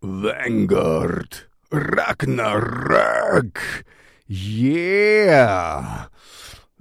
[0.00, 3.58] Vanguard Ragnarök.
[4.26, 5.99] Yeah.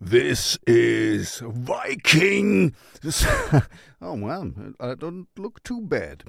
[0.02, 2.74] This is Viking.
[4.02, 4.50] oh, well,
[4.80, 6.24] I don't look too bad.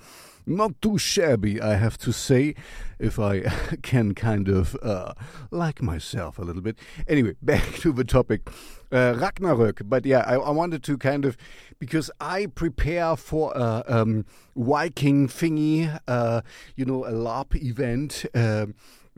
[0.44, 2.56] Not too shabby, I have to say,
[2.98, 3.42] if I
[3.82, 5.14] can kind of uh,
[5.52, 6.80] like myself a little bit.
[7.06, 8.50] Anyway, back to the topic.
[8.90, 9.88] Uh, Ragnarök.
[9.88, 11.36] But yeah, I, I, wanted to kind of,
[11.78, 14.24] because I prepare for a um,
[14.56, 16.40] Viking thingy, uh,
[16.74, 18.24] you know, a LARP event.
[18.34, 18.66] Uh,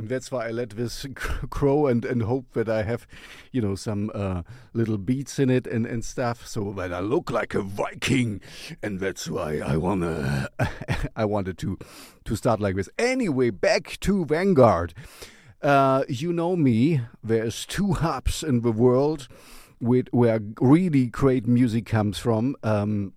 [0.02, 1.06] and that's why I let this
[1.48, 3.06] grow and, and hope that I have,
[3.52, 7.30] you know, some uh, little beats in it and, and stuff, so that I look
[7.30, 8.40] like a Viking.
[8.82, 10.48] And that's why I wanna,
[11.16, 11.78] I wanted to
[12.24, 12.88] to start like this.
[12.98, 14.92] Anyway, back to Vanguard.
[15.62, 17.02] Uh, you know me.
[17.22, 19.28] There's two hubs in the world
[19.80, 22.56] with, where really great music comes from.
[22.64, 23.12] Um,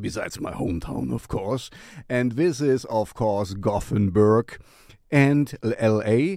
[0.00, 1.68] besides my hometown, of course.
[2.08, 4.60] And this is, of course, Gothenburg
[5.10, 6.36] and LA.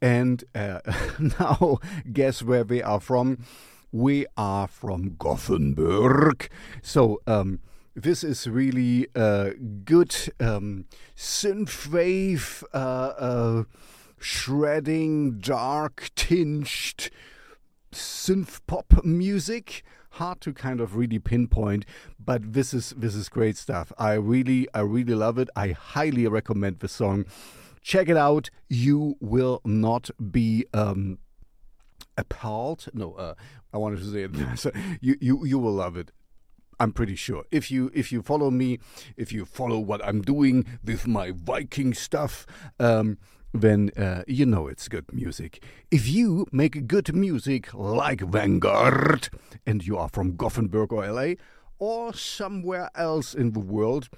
[0.00, 0.80] And uh,
[1.18, 1.78] now,
[2.12, 3.44] guess where we are from?
[3.92, 6.48] We are from Gothenburg.
[6.82, 7.60] So, um,
[7.94, 10.84] this is really a good um,
[11.16, 13.64] synthwave, uh, uh,
[14.18, 17.10] shredding, dark tinged
[17.92, 21.84] synth pop music hard to kind of really pinpoint
[22.22, 26.26] but this is this is great stuff i really i really love it i highly
[26.26, 27.24] recommend the song
[27.86, 28.50] Check it out.
[28.68, 31.18] You will not be um,
[32.18, 32.88] appalled.
[32.92, 33.34] No, uh,
[33.72, 34.74] I wanted to say it.
[35.00, 36.10] you, you, you will love it.
[36.80, 37.44] I'm pretty sure.
[37.52, 38.80] If you if you follow me,
[39.16, 42.44] if you follow what I'm doing with my Viking stuff,
[42.80, 43.18] um,
[43.54, 45.62] then uh, you know it's good music.
[45.88, 49.28] If you make good music like Vanguard,
[49.64, 51.34] and you are from Gothenburg or LA,
[51.78, 54.08] or somewhere else in the world,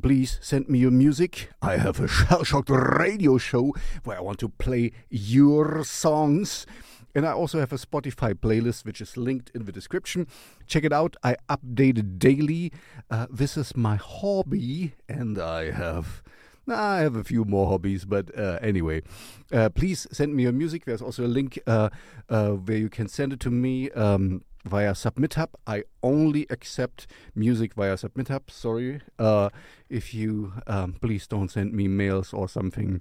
[0.00, 1.50] please send me your music.
[1.60, 6.66] I have a Shell Shocked radio show where I want to play your songs.
[7.14, 10.26] And I also have a Spotify playlist which is linked in the description.
[10.66, 11.16] Check it out.
[11.24, 12.72] I update it daily.
[13.10, 16.22] Uh, this is my hobby, and I have.
[16.70, 19.02] I have a few more hobbies, but uh, anyway,
[19.50, 20.84] uh, please send me your music.
[20.84, 21.88] There's also a link uh,
[22.28, 23.90] uh, where you can send it to me.
[23.92, 25.48] Um, via SubmitHub.
[25.66, 28.50] I only accept music via SubmitHub.
[28.50, 29.00] Sorry.
[29.18, 29.50] Uh,
[29.88, 33.00] if you um, please don't send me mails or something.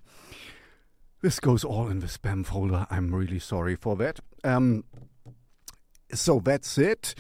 [1.22, 2.85] This goes all in the spam folder.
[2.90, 4.19] I'm really sorry for that.
[4.44, 4.84] Um,
[6.13, 7.16] so that's it.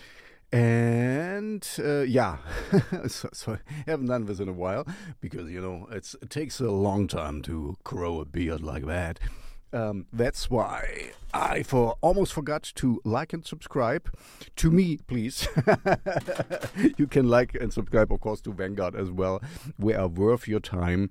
[0.51, 2.37] And uh, yeah,
[3.07, 4.87] so, so, I haven't done this in a while
[5.19, 9.19] because you know it takes a long time to grow a beard like that.
[9.73, 14.09] Um, that's why I for almost forgot to like and subscribe
[14.55, 15.47] to me, please.
[16.97, 19.41] you can like and subscribe, of course, to Vanguard as well.
[19.77, 21.09] We are worth your time.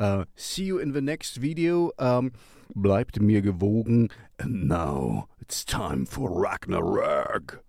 [0.00, 1.90] Uh, see you in the next video.
[1.98, 2.32] Um,
[2.74, 4.10] bleibt mir gewogen.
[4.38, 7.60] And now it's time for Ragnarök.